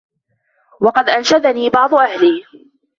[0.81, 2.43] وَقَدْ أَنْشَدَنِي بَعْضُ أَهْلِ